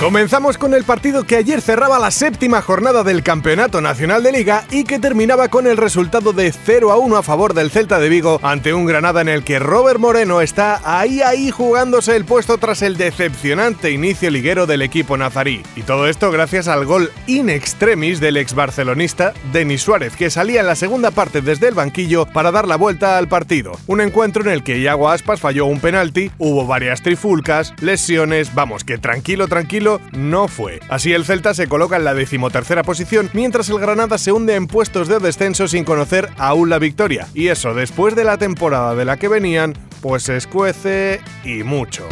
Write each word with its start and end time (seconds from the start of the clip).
Comenzamos 0.00 0.56
con 0.56 0.72
el 0.72 0.84
partido 0.84 1.24
que 1.24 1.36
ayer 1.36 1.60
cerraba 1.60 1.98
la 1.98 2.10
séptima 2.10 2.62
jornada 2.62 3.04
del 3.04 3.22
Campeonato 3.22 3.82
Nacional 3.82 4.22
de 4.22 4.32
Liga 4.32 4.64
y 4.70 4.84
que 4.84 4.98
terminaba 4.98 5.48
con 5.48 5.66
el 5.66 5.76
resultado 5.76 6.32
de 6.32 6.50
0 6.52 6.90
a 6.90 6.96
1 6.96 7.18
a 7.18 7.22
favor 7.22 7.52
del 7.52 7.70
Celta 7.70 7.98
de 7.98 8.08
Vigo 8.08 8.40
ante 8.42 8.72
un 8.72 8.86
Granada 8.86 9.20
en 9.20 9.28
el 9.28 9.44
que 9.44 9.58
Robert 9.58 10.00
Moreno 10.00 10.40
está 10.40 10.80
ahí 10.86 11.20
ahí 11.20 11.50
jugándose 11.50 12.16
el 12.16 12.24
puesto 12.24 12.56
tras 12.56 12.80
el 12.80 12.96
decepcionante 12.96 13.90
inicio 13.90 14.30
liguero 14.30 14.66
del 14.66 14.80
equipo 14.80 15.18
nazarí. 15.18 15.62
Y 15.76 15.82
todo 15.82 16.08
esto 16.08 16.30
gracias 16.30 16.66
al 16.66 16.86
gol 16.86 17.12
in 17.26 17.50
extremis 17.50 18.20
del 18.20 18.38
ex 18.38 18.54
barcelonista 18.54 19.34
Denis 19.52 19.82
Suárez, 19.82 20.16
que 20.16 20.30
salía 20.30 20.60
en 20.60 20.66
la 20.66 20.76
segunda 20.76 21.10
parte 21.10 21.42
desde 21.42 21.68
el 21.68 21.74
banquillo 21.74 22.24
para 22.24 22.50
dar 22.50 22.66
la 22.66 22.76
vuelta 22.76 23.18
al 23.18 23.28
partido. 23.28 23.72
Un 23.86 24.00
encuentro 24.00 24.42
en 24.44 24.48
el 24.48 24.64
que 24.64 24.78
Iago 24.78 25.10
Aspas 25.10 25.40
falló 25.40 25.66
un 25.66 25.78
penalti, 25.78 26.30
hubo 26.38 26.66
varias 26.66 27.02
trifulcas, 27.02 27.74
lesiones, 27.82 28.54
vamos, 28.54 28.82
que 28.82 28.96
tranquilo, 28.96 29.46
tranquilo 29.46 29.89
no 30.12 30.46
fue. 30.46 30.80
Así 30.88 31.12
el 31.12 31.24
Celta 31.24 31.54
se 31.54 31.66
coloca 31.66 31.96
en 31.96 32.04
la 32.04 32.14
decimotercera 32.14 32.82
posición, 32.82 33.30
mientras 33.32 33.68
el 33.70 33.80
Granada 33.80 34.18
se 34.18 34.32
hunde 34.32 34.54
en 34.54 34.66
puestos 34.66 35.08
de 35.08 35.18
descenso 35.18 35.66
sin 35.66 35.84
conocer 35.84 36.28
aún 36.36 36.68
la 36.68 36.78
victoria. 36.78 37.26
Y 37.34 37.48
eso 37.48 37.74
después 37.74 38.14
de 38.14 38.24
la 38.24 38.38
temporada 38.38 38.94
de 38.94 39.04
la 39.04 39.16
que 39.16 39.28
venían, 39.28 39.74
pues 40.02 40.24
se 40.24 40.36
escuece 40.36 41.20
y 41.44 41.62
mucho. 41.62 42.06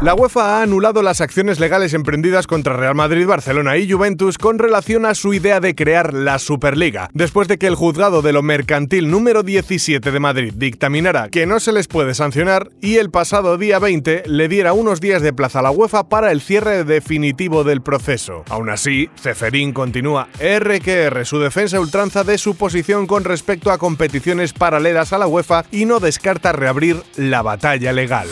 La 0.00 0.14
UEFA 0.14 0.56
ha 0.56 0.62
anulado 0.62 1.02
las 1.02 1.20
acciones 1.20 1.60
legales 1.60 1.92
emprendidas 1.92 2.46
contra 2.46 2.74
Real 2.74 2.94
Madrid, 2.94 3.26
Barcelona 3.26 3.76
y 3.76 3.90
Juventus 3.90 4.38
con 4.38 4.58
relación 4.58 5.04
a 5.04 5.14
su 5.14 5.34
idea 5.34 5.60
de 5.60 5.74
crear 5.74 6.14
la 6.14 6.38
Superliga, 6.38 7.10
después 7.12 7.48
de 7.48 7.58
que 7.58 7.66
el 7.66 7.74
juzgado 7.74 8.22
de 8.22 8.32
lo 8.32 8.40
mercantil 8.40 9.10
número 9.10 9.42
17 9.42 10.10
de 10.10 10.18
Madrid 10.18 10.54
dictaminara 10.56 11.28
que 11.28 11.44
no 11.44 11.60
se 11.60 11.72
les 11.72 11.86
puede 11.86 12.14
sancionar 12.14 12.70
y 12.80 12.96
el 12.96 13.10
pasado 13.10 13.58
día 13.58 13.78
20 13.78 14.22
le 14.24 14.48
diera 14.48 14.72
unos 14.72 15.02
días 15.02 15.20
de 15.20 15.34
plaza 15.34 15.58
a 15.58 15.62
la 15.64 15.70
UEFA 15.70 16.08
para 16.08 16.32
el 16.32 16.40
cierre 16.40 16.84
definitivo 16.84 17.62
del 17.62 17.82
proceso. 17.82 18.44
Aún 18.48 18.70
así, 18.70 19.10
Ceferín 19.20 19.74
continúa 19.74 20.28
RQR 20.38 21.26
su 21.26 21.40
defensa 21.40 21.78
ultranza 21.78 22.24
de 22.24 22.38
su 22.38 22.54
posición 22.54 23.06
con 23.06 23.24
respecto 23.24 23.70
a 23.70 23.76
competiciones 23.76 24.54
paralelas 24.54 25.12
a 25.12 25.18
la 25.18 25.26
UEFA 25.26 25.66
y 25.70 25.84
no 25.84 26.00
descarta 26.00 26.52
reabrir 26.52 27.02
la 27.16 27.42
batalla 27.42 27.92
legal. 27.92 28.28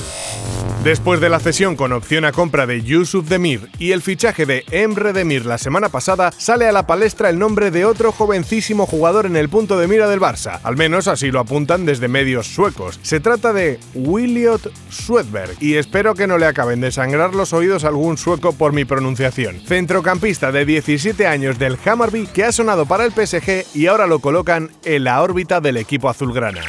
Después 0.88 1.20
de 1.20 1.28
la 1.28 1.38
cesión 1.38 1.76
con 1.76 1.92
opción 1.92 2.24
a 2.24 2.32
compra 2.32 2.66
de 2.66 2.80
Yusuf 2.80 3.28
Demir 3.28 3.68
y 3.78 3.92
el 3.92 4.00
fichaje 4.00 4.46
de 4.46 4.64
Emre 4.70 5.12
Demir 5.12 5.44
la 5.44 5.58
semana 5.58 5.90
pasada, 5.90 6.32
sale 6.34 6.66
a 6.66 6.72
la 6.72 6.86
palestra 6.86 7.28
el 7.28 7.38
nombre 7.38 7.70
de 7.70 7.84
otro 7.84 8.10
jovencísimo 8.10 8.86
jugador 8.86 9.26
en 9.26 9.36
el 9.36 9.50
punto 9.50 9.78
de 9.78 9.86
mira 9.86 10.08
del 10.08 10.18
Barça. 10.18 10.60
Al 10.62 10.78
menos 10.78 11.06
así 11.06 11.30
lo 11.30 11.40
apuntan 11.40 11.84
desde 11.84 12.08
medios 12.08 12.46
suecos. 12.46 12.98
Se 13.02 13.20
trata 13.20 13.52
de 13.52 13.78
Williot 13.92 14.72
Swedberg 14.88 15.58
y 15.60 15.74
espero 15.74 16.14
que 16.14 16.26
no 16.26 16.38
le 16.38 16.46
acaben 16.46 16.80
de 16.80 16.90
sangrar 16.90 17.34
los 17.34 17.52
oídos 17.52 17.84
algún 17.84 18.16
sueco 18.16 18.54
por 18.54 18.72
mi 18.72 18.86
pronunciación. 18.86 19.60
Centrocampista 19.66 20.52
de 20.52 20.64
17 20.64 21.26
años 21.26 21.58
del 21.58 21.76
Hammarby 21.84 22.28
que 22.28 22.44
ha 22.44 22.52
sonado 22.52 22.86
para 22.86 23.04
el 23.04 23.12
PSG 23.12 23.76
y 23.76 23.88
ahora 23.88 24.06
lo 24.06 24.20
colocan 24.20 24.70
en 24.86 25.04
la 25.04 25.20
órbita 25.20 25.60
del 25.60 25.76
equipo 25.76 26.08
azulgrana. 26.08 26.62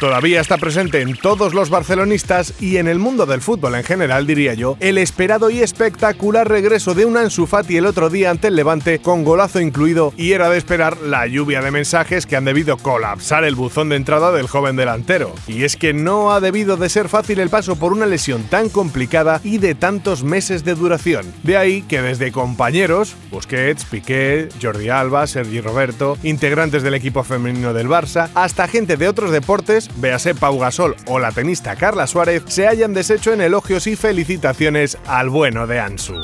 Todavía 0.00 0.40
está 0.40 0.56
presente 0.56 1.02
en 1.02 1.14
todos 1.14 1.52
los 1.52 1.68
barcelonistas 1.68 2.54
y 2.58 2.78
en 2.78 2.88
el 2.88 2.98
mundo 2.98 3.26
del 3.26 3.42
fútbol 3.42 3.74
en 3.74 3.84
general, 3.84 4.26
diría 4.26 4.54
yo, 4.54 4.78
el 4.80 4.96
esperado 4.96 5.50
y 5.50 5.60
espectacular 5.60 6.48
regreso 6.48 6.94
de 6.94 7.04
un 7.04 7.18
Ansu 7.18 7.46
Fati 7.46 7.76
el 7.76 7.84
otro 7.84 8.08
día 8.08 8.30
ante 8.30 8.48
el 8.48 8.56
Levante 8.56 9.00
con 9.00 9.24
golazo 9.24 9.60
incluido 9.60 10.14
y 10.16 10.32
era 10.32 10.48
de 10.48 10.56
esperar 10.56 10.96
la 11.02 11.26
lluvia 11.26 11.60
de 11.60 11.70
mensajes 11.70 12.24
que 12.24 12.34
han 12.34 12.46
debido 12.46 12.78
colapsar 12.78 13.44
el 13.44 13.54
buzón 13.54 13.90
de 13.90 13.96
entrada 13.96 14.32
del 14.32 14.46
joven 14.46 14.74
delantero. 14.74 15.34
Y 15.46 15.64
es 15.64 15.76
que 15.76 15.92
no 15.92 16.32
ha 16.32 16.40
debido 16.40 16.78
de 16.78 16.88
ser 16.88 17.10
fácil 17.10 17.38
el 17.38 17.50
paso 17.50 17.76
por 17.76 17.92
una 17.92 18.06
lesión 18.06 18.44
tan 18.44 18.70
complicada 18.70 19.42
y 19.44 19.58
de 19.58 19.74
tantos 19.74 20.24
meses 20.24 20.64
de 20.64 20.76
duración. 20.76 21.26
De 21.42 21.58
ahí 21.58 21.82
que 21.82 22.00
desde 22.00 22.32
compañeros, 22.32 23.16
Busquets, 23.30 23.84
Piqué, 23.84 24.48
Jordi 24.62 24.88
Alba, 24.88 25.26
Sergi 25.26 25.60
Roberto, 25.60 26.16
integrantes 26.22 26.82
del 26.82 26.94
equipo 26.94 27.22
femenino 27.22 27.74
del 27.74 27.88
Barça, 27.88 28.30
hasta 28.34 28.66
gente 28.66 28.96
de 28.96 29.06
otros 29.06 29.30
deportes 29.30 29.89
véase 29.96 30.34
Pau 30.34 30.58
Gasol 30.58 30.96
o 31.06 31.18
la 31.18 31.32
tenista 31.32 31.76
Carla 31.76 32.06
Suárez, 32.06 32.42
se 32.46 32.66
hayan 32.66 32.94
deshecho 32.94 33.32
en 33.32 33.40
elogios 33.40 33.86
y 33.86 33.96
felicitaciones 33.96 34.98
al 35.06 35.30
bueno 35.30 35.66
de 35.66 35.80
Ansu. 35.80 36.14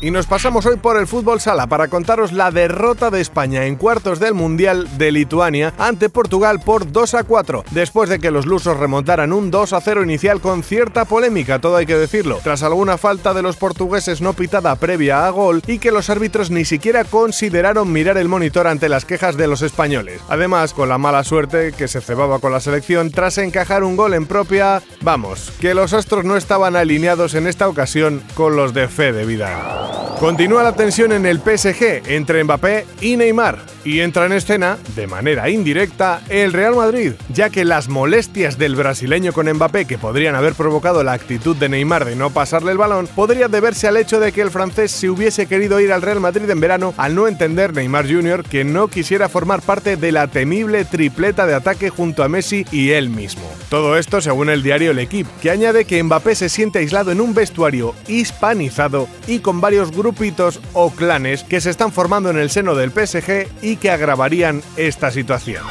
Y 0.00 0.10
nos 0.10 0.26
pasamos 0.26 0.66
hoy 0.66 0.76
por 0.76 0.98
el 0.98 1.06
fútbol 1.06 1.40
sala 1.40 1.66
para 1.66 1.88
contaros 1.88 2.32
la 2.32 2.50
derrota 2.50 3.10
de 3.10 3.22
España 3.22 3.64
en 3.64 3.76
cuartos 3.76 4.20
del 4.20 4.34
Mundial 4.34 4.86
de 4.98 5.10
Lituania 5.10 5.72
ante 5.78 6.10
Portugal 6.10 6.60
por 6.60 6.92
2 6.92 7.14
a 7.14 7.24
4, 7.24 7.64
después 7.70 8.10
de 8.10 8.18
que 8.18 8.30
los 8.30 8.44
lusos 8.44 8.76
remontaran 8.76 9.32
un 9.32 9.50
2 9.50 9.72
a 9.72 9.80
0 9.80 10.02
inicial 10.02 10.42
con 10.42 10.62
cierta 10.62 11.06
polémica, 11.06 11.58
todo 11.58 11.76
hay 11.76 11.86
que 11.86 11.96
decirlo, 11.96 12.38
tras 12.42 12.62
alguna 12.62 12.98
falta 12.98 13.32
de 13.32 13.40
los 13.40 13.56
portugueses 13.56 14.20
no 14.20 14.34
pitada 14.34 14.76
previa 14.76 15.26
a 15.26 15.30
gol 15.30 15.62
y 15.66 15.78
que 15.78 15.90
los 15.90 16.10
árbitros 16.10 16.50
ni 16.50 16.66
siquiera 16.66 17.04
consideraron 17.04 17.90
mirar 17.90 18.18
el 18.18 18.28
monitor 18.28 18.66
ante 18.66 18.90
las 18.90 19.06
quejas 19.06 19.38
de 19.38 19.46
los 19.46 19.62
españoles. 19.62 20.20
Además, 20.28 20.74
con 20.74 20.90
la 20.90 20.98
mala 20.98 21.24
suerte 21.24 21.72
que 21.72 21.88
se 21.88 22.02
cebaba 22.02 22.40
con 22.40 22.52
la 22.52 22.60
selección 22.60 23.03
tras 23.10 23.38
encajar 23.38 23.84
un 23.84 23.96
gol 23.96 24.14
en 24.14 24.26
propia, 24.26 24.82
vamos, 25.00 25.52
que 25.60 25.74
los 25.74 25.92
astros 25.92 26.24
no 26.24 26.36
estaban 26.36 26.76
alineados 26.76 27.34
en 27.34 27.46
esta 27.46 27.68
ocasión 27.68 28.22
con 28.34 28.56
los 28.56 28.74
de 28.74 28.88
fe 28.88 29.12
de 29.12 29.24
vida. 29.24 30.14
Continúa 30.20 30.62
la 30.62 30.74
tensión 30.74 31.12
en 31.12 31.26
el 31.26 31.40
PSG 31.40 32.02
entre 32.06 32.42
Mbappé 32.44 32.86
y 33.00 33.16
Neymar 33.16 33.58
y 33.84 34.00
entra 34.00 34.26
en 34.26 34.32
escena, 34.32 34.78
de 34.96 35.06
manera 35.06 35.50
indirecta, 35.50 36.22
el 36.28 36.52
Real 36.52 36.74
Madrid, 36.74 37.12
ya 37.28 37.50
que 37.50 37.64
las 37.64 37.88
molestias 37.88 38.56
del 38.56 38.76
brasileño 38.76 39.32
con 39.32 39.52
Mbappé 39.52 39.84
que 39.84 39.98
podrían 39.98 40.34
haber 40.34 40.54
provocado 40.54 41.02
la 41.04 41.12
actitud 41.12 41.56
de 41.56 41.68
Neymar 41.68 42.04
de 42.06 42.16
no 42.16 42.30
pasarle 42.30 42.72
el 42.72 42.78
balón, 42.78 43.06
podría 43.08 43.48
deberse 43.48 43.86
al 43.86 43.96
hecho 43.96 44.20
de 44.20 44.32
que 44.32 44.40
el 44.40 44.50
francés 44.50 44.92
se 44.92 45.10
hubiese 45.10 45.46
querido 45.46 45.80
ir 45.80 45.92
al 45.92 46.02
Real 46.02 46.20
Madrid 46.20 46.48
en 46.48 46.60
verano 46.60 46.94
al 46.96 47.14
no 47.14 47.28
entender 47.28 47.74
Neymar 47.74 48.06
Jr. 48.08 48.44
que 48.44 48.64
no 48.64 48.88
quisiera 48.88 49.28
formar 49.28 49.60
parte 49.60 49.96
de 49.96 50.12
la 50.12 50.28
temible 50.28 50.84
tripleta 50.84 51.46
de 51.46 51.54
ataque 51.54 51.90
junto 51.90 52.22
a 52.22 52.28
Messi 52.28 52.64
y 52.70 52.90
él 52.98 53.10
mismo. 53.10 53.42
Todo 53.68 53.96
esto 53.96 54.20
según 54.20 54.50
el 54.50 54.62
diario 54.62 54.90
El 54.90 54.98
Equipe, 54.98 55.30
que 55.40 55.50
añade 55.50 55.84
que 55.84 56.02
Mbappé 56.02 56.34
se 56.34 56.48
siente 56.48 56.78
aislado 56.78 57.10
en 57.12 57.20
un 57.20 57.34
vestuario 57.34 57.94
hispanizado 58.08 59.08
y 59.26 59.40
con 59.40 59.60
varios 59.60 59.90
grupitos 59.90 60.60
o 60.72 60.90
clanes 60.90 61.44
que 61.44 61.60
se 61.60 61.70
están 61.70 61.92
formando 61.92 62.30
en 62.30 62.38
el 62.38 62.50
seno 62.50 62.74
del 62.74 62.90
PSG 62.90 63.48
y 63.62 63.76
que 63.76 63.90
agravarían 63.90 64.62
esta 64.76 65.10
situación. 65.10 65.64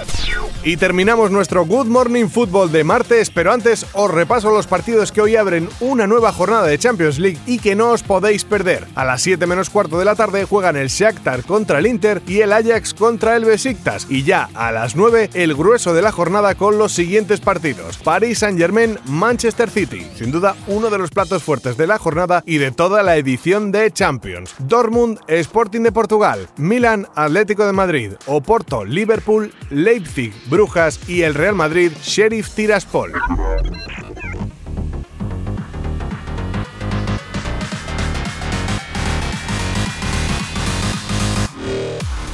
Y 0.65 0.77
terminamos 0.77 1.29
nuestro 1.29 1.65
Good 1.65 1.87
Morning 1.87 2.27
Football 2.27 2.71
de 2.71 2.85
martes, 2.85 3.29
pero 3.29 3.51
antes 3.51 3.85
os 3.91 4.09
repaso 4.09 4.49
los 4.49 4.65
partidos 4.65 5.11
que 5.11 5.19
hoy 5.19 5.35
abren 5.35 5.67
una 5.81 6.07
nueva 6.07 6.31
jornada 6.31 6.65
de 6.65 6.79
Champions 6.79 7.19
League 7.19 7.37
y 7.45 7.59
que 7.59 7.75
no 7.75 7.91
os 7.91 8.01
podéis 8.01 8.45
perder. 8.45 8.87
A 8.95 9.03
las 9.03 9.21
7 9.23 9.45
menos 9.45 9.69
cuarto 9.69 9.99
de 9.99 10.05
la 10.05 10.15
tarde 10.15 10.45
juegan 10.45 10.77
el 10.77 10.87
Shakhtar 10.87 11.43
contra 11.43 11.79
el 11.79 11.87
Inter 11.87 12.21
y 12.27 12.39
el 12.39 12.53
Ajax 12.53 12.93
contra 12.93 13.35
el 13.35 13.43
Besiktas. 13.43 14.07
Y 14.09 14.23
ya 14.23 14.49
a 14.53 14.71
las 14.71 14.95
9 14.95 15.31
el 15.33 15.53
grueso 15.53 15.93
de 15.93 16.01
la 16.01 16.13
jornada 16.13 16.55
con 16.55 16.77
los 16.77 16.93
siguientes 16.93 17.12
partidos. 17.43 17.97
Paris 17.97 18.39
Saint-Germain, 18.39 18.97
Manchester 19.05 19.69
City. 19.69 20.07
Sin 20.15 20.31
duda 20.31 20.55
uno 20.67 20.89
de 20.89 20.97
los 20.97 21.11
platos 21.11 21.43
fuertes 21.43 21.77
de 21.77 21.87
la 21.87 21.99
jornada 21.99 22.43
y 22.45 22.57
de 22.57 22.71
toda 22.71 23.03
la 23.03 23.15
edición 23.17 23.71
de 23.71 23.91
Champions. 23.91 24.55
Dortmund, 24.59 25.19
Sporting 25.27 25.81
de 25.81 25.91
Portugal. 25.91 26.47
Milan, 26.57 27.07
Atlético 27.15 27.65
de 27.65 27.73
Madrid. 27.73 28.13
Oporto, 28.25 28.83
Liverpool, 28.83 29.53
Leipzig, 29.69 30.33
Brujas 30.49 30.99
y 31.07 31.21
el 31.21 31.35
Real 31.35 31.55
Madrid 31.55 31.91
Sheriff 32.01 32.49
Tiraspol. 32.55 33.13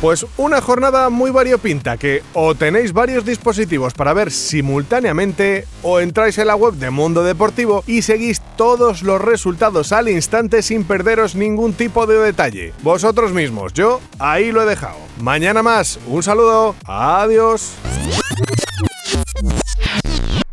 Pues 0.01 0.25
una 0.38 0.62
jornada 0.62 1.10
muy 1.10 1.30
variopinta 1.30 1.98
que 1.98 2.24
o 2.34 2.56
tenéis 2.56 2.94
varios 2.94 3.25
dispositivos 3.25 3.94
para 3.94 4.13
ver 4.13 4.31
simultáneamente 4.31 5.68
o 5.84 6.00
entráis 6.00 6.38
en 6.38 6.48
la 6.48 6.56
web 6.56 6.75
de 6.75 6.90
Mundo 6.90 7.22
Deportivo 7.22 7.84
y 7.86 8.01
seguís 8.01 8.42
todos 8.56 9.04
los 9.04 9.22
resultados 9.22 9.92
al 9.92 10.07
instante 10.07 10.62
sin 10.62 10.86
perderos 10.86 11.36
ningún 11.36 11.74
tipo 11.74 12.07
de 12.07 12.18
detalle. 12.18 12.72
Vosotros 12.81 13.34
mismos, 13.34 13.74
yo 13.74 14.00
ahí 14.19 14.54
lo 14.54 14.63
he 14.63 14.66
dejado. 14.66 15.00
Mañana 15.19 15.63
más, 15.63 16.00
un 16.07 16.24
saludo, 16.24 16.75
adiós. 16.86 17.74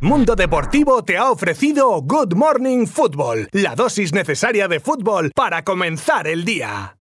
Mundo 0.00 0.34
Deportivo 0.34 1.04
te 1.04 1.16
ha 1.16 1.30
ofrecido 1.30 2.02
Good 2.02 2.34
Morning 2.34 2.86
Football, 2.86 3.48
la 3.52 3.74
dosis 3.76 4.12
necesaria 4.12 4.66
de 4.68 4.80
fútbol 4.80 5.30
para 5.34 5.62
comenzar 5.64 6.26
el 6.26 6.44
día. 6.44 6.94